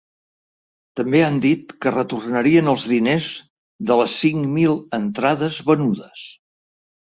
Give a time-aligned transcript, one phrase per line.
[0.99, 3.29] També han dit que retornarien els diners
[3.91, 6.29] de les cinc mil entrades venudes.